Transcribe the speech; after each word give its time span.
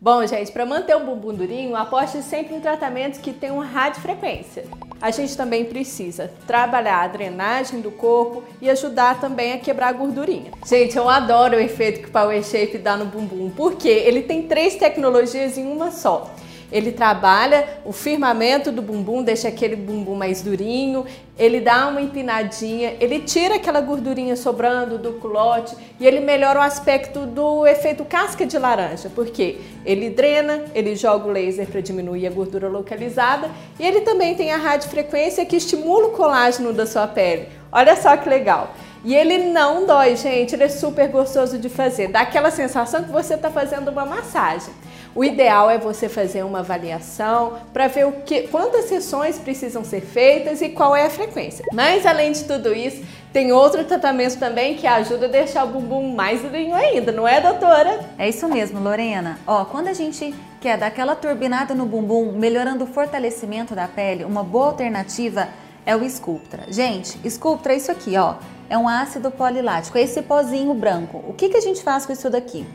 Bom, 0.00 0.24
gente, 0.24 0.52
para 0.52 0.64
manter 0.64 0.94
o 0.94 1.00
bumbum 1.00 1.34
durinho, 1.34 1.74
aposte 1.74 2.22
sempre 2.22 2.54
em 2.54 2.60
tratamentos 2.60 3.18
que 3.18 3.32
tenham 3.32 3.58
radiofrequência. 3.58 4.64
A 5.00 5.10
gente 5.10 5.36
também 5.36 5.64
precisa 5.64 6.30
trabalhar 6.46 7.02
a 7.02 7.08
drenagem 7.08 7.80
do 7.80 7.90
corpo 7.90 8.44
e 8.60 8.70
ajudar 8.70 9.20
também 9.20 9.54
a 9.54 9.58
quebrar 9.58 9.88
a 9.88 9.92
gordurinha. 9.92 10.52
Gente, 10.64 10.96
eu 10.96 11.08
adoro 11.08 11.56
o 11.56 11.60
efeito 11.60 12.00
que 12.00 12.08
o 12.08 12.12
Power 12.12 12.40
Shape 12.44 12.78
dá 12.78 12.96
no 12.96 13.06
bumbum, 13.06 13.50
porque 13.50 13.88
ele 13.88 14.22
tem 14.22 14.44
três 14.44 14.76
tecnologias 14.76 15.58
em 15.58 15.66
uma 15.66 15.90
só. 15.90 16.32
Ele 16.70 16.92
trabalha 16.92 17.66
o 17.84 17.92
firmamento 17.92 18.70
do 18.70 18.82
bumbum, 18.82 19.22
deixa 19.22 19.48
aquele 19.48 19.74
bumbum 19.74 20.14
mais 20.14 20.42
durinho, 20.42 21.06
ele 21.38 21.60
dá 21.60 21.88
uma 21.88 22.02
empinadinha, 22.02 22.94
ele 23.00 23.20
tira 23.20 23.54
aquela 23.54 23.80
gordurinha 23.80 24.36
sobrando 24.36 24.98
do 24.98 25.14
culote 25.14 25.74
e 25.98 26.06
ele 26.06 26.20
melhora 26.20 26.58
o 26.58 26.62
aspecto 26.62 27.26
do 27.26 27.66
efeito 27.66 28.04
casca 28.04 28.44
de 28.44 28.58
laranja, 28.58 29.10
porque 29.14 29.58
ele 29.86 30.10
drena, 30.10 30.64
ele 30.74 30.94
joga 30.94 31.28
o 31.28 31.32
laser 31.32 31.66
para 31.66 31.80
diminuir 31.80 32.26
a 32.26 32.30
gordura 32.30 32.68
localizada 32.68 33.50
e 33.78 33.86
ele 33.86 34.02
também 34.02 34.34
tem 34.34 34.52
a 34.52 34.56
radiofrequência 34.56 35.46
que 35.46 35.56
estimula 35.56 36.08
o 36.08 36.10
colágeno 36.10 36.72
da 36.72 36.86
sua 36.86 37.06
pele. 37.06 37.48
Olha 37.72 37.96
só 37.96 38.16
que 38.16 38.28
legal! 38.28 38.74
E 39.04 39.14
ele 39.14 39.50
não 39.50 39.86
dói, 39.86 40.16
gente, 40.16 40.54
ele 40.54 40.64
é 40.64 40.68
super 40.68 41.08
gostoso 41.08 41.58
de 41.58 41.68
fazer, 41.68 42.08
dá 42.08 42.20
aquela 42.20 42.50
sensação 42.50 43.04
que 43.04 43.10
você 43.10 43.34
está 43.34 43.50
fazendo 43.50 43.90
uma 43.90 44.04
massagem. 44.04 44.72
O 45.14 45.24
ideal 45.24 45.70
é 45.70 45.78
você 45.78 46.08
fazer 46.08 46.44
uma 46.44 46.60
avaliação 46.60 47.54
para 47.72 47.88
ver 47.88 48.06
o 48.06 48.12
que, 48.12 48.42
quantas 48.48 48.84
sessões 48.84 49.38
precisam 49.38 49.82
ser 49.82 50.00
feitas 50.00 50.60
e 50.60 50.68
qual 50.68 50.94
é 50.94 51.06
a 51.06 51.10
frequência. 51.10 51.64
Mas 51.72 52.06
além 52.06 52.32
de 52.32 52.44
tudo 52.44 52.72
isso, 52.74 53.02
tem 53.32 53.50
outro 53.50 53.84
tratamento 53.84 54.38
também 54.38 54.76
que 54.76 54.86
ajuda 54.86 55.26
a 55.26 55.28
deixar 55.28 55.64
o 55.64 55.68
bumbum 55.68 56.14
mais 56.14 56.42
durinho 56.42 56.74
ainda, 56.74 57.10
não 57.10 57.26
é, 57.26 57.40
doutora? 57.40 58.00
É 58.18 58.28
isso 58.28 58.48
mesmo, 58.48 58.80
Lorena. 58.80 59.38
Ó, 59.46 59.64
quando 59.64 59.88
a 59.88 59.92
gente 59.92 60.34
quer 60.60 60.78
dar 60.78 60.86
aquela 60.86 61.16
turbinada 61.16 61.74
no 61.74 61.86
bumbum, 61.86 62.32
melhorando 62.32 62.84
o 62.84 62.86
fortalecimento 62.86 63.74
da 63.74 63.88
pele, 63.88 64.24
uma 64.24 64.42
boa 64.42 64.66
alternativa 64.66 65.48
é 65.88 65.96
o 65.96 66.04
Sculptra. 66.04 66.70
Gente, 66.70 67.18
Sculptra 67.30 67.72
é 67.72 67.78
isso 67.78 67.90
aqui, 67.90 68.14
ó. 68.18 68.34
É 68.68 68.76
um 68.76 68.86
ácido 68.86 69.30
polilático, 69.30 69.96
é 69.96 70.02
esse 70.02 70.20
pozinho 70.20 70.74
branco. 70.74 71.24
O 71.26 71.32
que, 71.32 71.48
que 71.48 71.56
a 71.56 71.62
gente 71.62 71.82
faz 71.82 72.04
com 72.04 72.12
isso 72.12 72.28
daqui? 72.28 72.66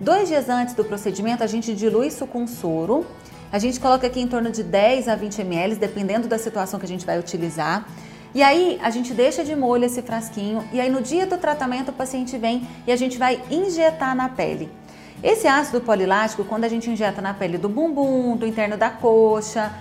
Dois 0.00 0.26
dias 0.26 0.48
antes 0.48 0.74
do 0.74 0.84
procedimento, 0.84 1.44
a 1.44 1.46
gente 1.46 1.72
dilui 1.76 2.08
isso 2.08 2.26
com 2.26 2.44
soro. 2.44 3.06
A 3.52 3.60
gente 3.60 3.78
coloca 3.78 4.04
aqui 4.08 4.20
em 4.20 4.26
torno 4.26 4.50
de 4.50 4.64
10 4.64 5.06
a 5.06 5.14
20 5.14 5.42
ml, 5.42 5.76
dependendo 5.76 6.26
da 6.26 6.38
situação 6.38 6.80
que 6.80 6.84
a 6.84 6.88
gente 6.88 7.06
vai 7.06 7.20
utilizar. 7.20 7.86
E 8.34 8.42
aí 8.42 8.80
a 8.82 8.90
gente 8.90 9.14
deixa 9.14 9.44
de 9.44 9.54
molho 9.54 9.84
esse 9.84 10.02
frasquinho 10.02 10.64
e 10.72 10.80
aí 10.80 10.90
no 10.90 11.00
dia 11.00 11.24
do 11.24 11.38
tratamento 11.38 11.90
o 11.90 11.92
paciente 11.92 12.36
vem 12.36 12.66
e 12.84 12.90
a 12.90 12.96
gente 12.96 13.16
vai 13.16 13.40
injetar 13.48 14.16
na 14.16 14.28
pele. 14.28 14.68
Esse 15.22 15.46
ácido 15.46 15.80
polilático, 15.80 16.44
quando 16.44 16.64
a 16.64 16.68
gente 16.68 16.90
injeta 16.90 17.22
na 17.22 17.32
pele 17.32 17.58
do 17.58 17.68
bumbum, 17.68 18.36
do 18.36 18.44
interno 18.44 18.76
da 18.76 18.90
coxa, 18.90 19.72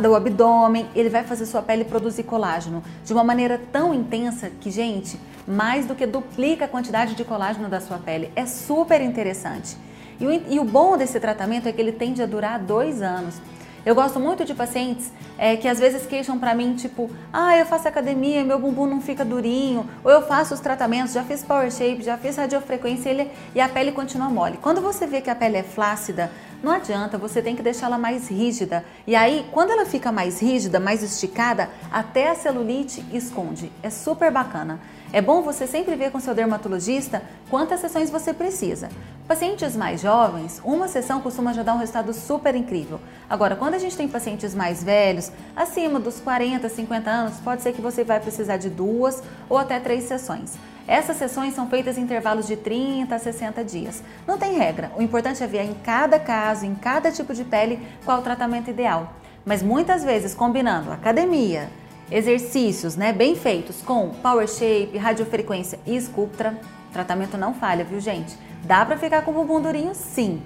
do 0.00 0.14
abdômen, 0.14 0.86
ele 0.94 1.08
vai 1.08 1.24
fazer 1.24 1.46
sua 1.46 1.62
pele 1.62 1.84
produzir 1.84 2.22
colágeno 2.22 2.82
de 3.04 3.12
uma 3.12 3.24
maneira 3.24 3.60
tão 3.72 3.92
intensa 3.92 4.50
que, 4.60 4.70
gente, 4.70 5.18
mais 5.46 5.86
do 5.86 5.94
que 5.94 6.06
duplica 6.06 6.64
a 6.64 6.68
quantidade 6.68 7.14
de 7.14 7.24
colágeno 7.24 7.68
da 7.68 7.80
sua 7.80 7.98
pele. 7.98 8.30
É 8.36 8.46
super 8.46 9.00
interessante. 9.00 9.76
E 10.20 10.26
o, 10.26 10.30
e 10.30 10.60
o 10.60 10.64
bom 10.64 10.96
desse 10.96 11.18
tratamento 11.18 11.68
é 11.68 11.72
que 11.72 11.80
ele 11.80 11.92
tende 11.92 12.22
a 12.22 12.26
durar 12.26 12.58
dois 12.58 13.02
anos. 13.02 13.40
Eu 13.84 13.94
gosto 13.94 14.18
muito 14.18 14.46
de 14.46 14.54
pacientes 14.54 15.12
é, 15.36 15.56
que 15.56 15.68
às 15.68 15.78
vezes 15.78 16.06
queixam 16.06 16.38
para 16.38 16.54
mim, 16.54 16.74
tipo, 16.74 17.10
ah, 17.30 17.54
eu 17.58 17.66
faço 17.66 17.86
academia, 17.86 18.42
meu 18.42 18.58
bumbum 18.58 18.86
não 18.86 18.98
fica 18.98 19.26
durinho, 19.26 19.86
ou 20.02 20.10
eu 20.10 20.22
faço 20.22 20.54
os 20.54 20.60
tratamentos, 20.60 21.12
já 21.12 21.22
fiz 21.22 21.42
power 21.42 21.70
shape, 21.70 22.02
já 22.02 22.16
fiz 22.16 22.36
radiofrequência 22.36 23.10
ele, 23.10 23.30
e 23.54 23.60
a 23.60 23.68
pele 23.68 23.92
continua 23.92 24.30
mole. 24.30 24.58
Quando 24.62 24.80
você 24.80 25.06
vê 25.06 25.20
que 25.20 25.28
a 25.28 25.34
pele 25.34 25.58
é 25.58 25.62
flácida, 25.62 26.30
não 26.64 26.72
adianta, 26.72 27.18
você 27.18 27.42
tem 27.42 27.54
que 27.54 27.62
deixá-la 27.62 27.98
mais 27.98 28.28
rígida. 28.28 28.84
E 29.06 29.14
aí, 29.14 29.46
quando 29.52 29.70
ela 29.70 29.84
fica 29.84 30.10
mais 30.10 30.40
rígida, 30.40 30.80
mais 30.80 31.02
esticada, 31.02 31.68
até 31.92 32.30
a 32.30 32.34
celulite 32.34 33.04
esconde. 33.12 33.70
É 33.82 33.90
super 33.90 34.32
bacana. 34.32 34.80
É 35.12 35.20
bom 35.20 35.42
você 35.42 35.66
sempre 35.66 35.94
ver 35.94 36.10
com 36.10 36.18
seu 36.18 36.34
dermatologista 36.34 37.22
quantas 37.50 37.80
sessões 37.80 38.10
você 38.10 38.32
precisa. 38.32 38.88
Pacientes 39.28 39.76
mais 39.76 40.00
jovens, 40.00 40.60
uma 40.64 40.88
sessão 40.88 41.20
costuma 41.20 41.52
já 41.52 41.62
dar 41.62 41.74
um 41.74 41.78
resultado 41.78 42.12
super 42.12 42.54
incrível. 42.54 42.98
Agora, 43.28 43.54
quando 43.54 43.74
a 43.74 43.78
gente 43.78 43.96
tem 43.96 44.08
pacientes 44.08 44.54
mais 44.54 44.82
velhos, 44.82 45.30
acima 45.54 46.00
dos 46.00 46.18
40, 46.18 46.68
50 46.68 47.10
anos, 47.10 47.34
pode 47.40 47.62
ser 47.62 47.72
que 47.72 47.80
você 47.80 48.02
vai 48.02 48.18
precisar 48.20 48.56
de 48.56 48.70
duas 48.70 49.22
ou 49.48 49.58
até 49.58 49.78
três 49.78 50.04
sessões. 50.04 50.54
Essas 50.86 51.16
sessões 51.16 51.54
são 51.54 51.68
feitas 51.68 51.96
em 51.96 52.02
intervalos 52.02 52.46
de 52.46 52.56
30 52.56 53.14
a 53.14 53.18
60 53.18 53.64
dias. 53.64 54.02
Não 54.26 54.36
tem 54.36 54.58
regra, 54.58 54.92
o 54.96 55.02
importante 55.02 55.42
é 55.42 55.46
ver 55.46 55.62
em 55.62 55.74
cada 55.74 56.18
caso, 56.18 56.66
em 56.66 56.74
cada 56.74 57.10
tipo 57.10 57.32
de 57.32 57.42
pele, 57.42 57.80
qual 58.04 58.20
o 58.20 58.22
tratamento 58.22 58.68
ideal. 58.68 59.14
Mas 59.46 59.62
muitas 59.62 60.04
vezes 60.04 60.34
combinando 60.34 60.92
academia, 60.92 61.70
exercícios 62.10 62.96
né, 62.96 63.12
bem 63.12 63.34
feitos 63.34 63.80
com 63.80 64.10
Power 64.10 64.46
Shape, 64.46 64.98
radiofrequência 64.98 65.78
e 65.86 65.98
Sculptra, 65.98 66.58
tratamento 66.92 67.38
não 67.38 67.54
falha, 67.54 67.84
viu 67.84 67.98
gente? 67.98 68.36
Dá 68.62 68.84
para 68.84 68.98
ficar 68.98 69.22
com 69.22 69.30
o 69.30 69.34
bumbum 69.34 69.60
durinho 69.60 69.94
sim. 69.94 70.42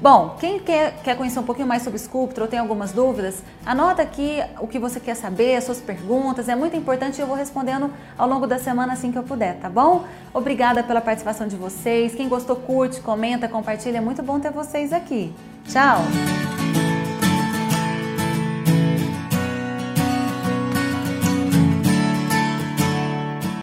Bom, 0.00 0.36
quem 0.40 0.58
quer, 0.58 0.94
quer 1.02 1.16
conhecer 1.16 1.38
um 1.38 1.42
pouquinho 1.42 1.66
mais 1.66 1.82
sobre 1.82 1.98
Sculptra 1.98 2.44
ou 2.44 2.48
tem 2.48 2.58
algumas 2.58 2.92
dúvidas, 2.92 3.42
anota 3.64 4.02
aqui 4.02 4.42
o 4.58 4.66
que 4.66 4.78
você 4.78 4.98
quer 4.98 5.14
saber, 5.14 5.56
as 5.56 5.64
suas 5.64 5.78
perguntas, 5.78 6.48
é 6.48 6.56
muito 6.56 6.76
importante 6.76 7.18
e 7.18 7.20
eu 7.20 7.26
vou 7.26 7.36
respondendo 7.36 7.90
ao 8.16 8.28
longo 8.28 8.46
da 8.46 8.58
semana 8.58 8.94
assim 8.94 9.12
que 9.12 9.18
eu 9.18 9.22
puder, 9.22 9.56
tá 9.56 9.68
bom? 9.68 10.04
Obrigada 10.32 10.82
pela 10.82 11.00
participação 11.00 11.46
de 11.46 11.56
vocês, 11.56 12.14
quem 12.14 12.28
gostou 12.28 12.56
curte, 12.56 13.00
comenta, 13.00 13.48
compartilha, 13.48 13.98
é 13.98 14.00
muito 14.00 14.22
bom 14.22 14.40
ter 14.40 14.50
vocês 14.50 14.92
aqui. 14.92 15.34
Tchau! 15.68 15.98